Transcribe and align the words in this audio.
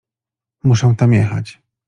Muszę 0.63 0.95
tam 0.97 1.13
jechać. 1.13 1.59